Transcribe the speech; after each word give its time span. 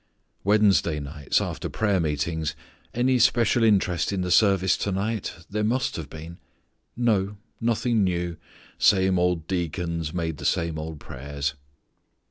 Wednesday 0.43 0.99
nights, 0.99 1.39
after 1.39 1.69
prayer 1.69 1.99
meetings, 1.99 2.55
"Any 2.91 3.19
special 3.19 3.63
interest 3.63 4.11
in 4.11 4.21
the 4.21 4.31
service 4.31 4.75
to 4.77 4.91
night? 4.91 5.35
there 5.47 5.63
must 5.63 5.95
have 5.95 6.09
been." 6.09 6.39
"No; 6.97 7.37
nothing 7.59 8.03
new; 8.03 8.37
same 8.79 9.19
old 9.19 9.45
deacons 9.45 10.11
made 10.11 10.37
the 10.37 10.43
same 10.45 10.79
old 10.79 10.99
prayers." 10.99 11.53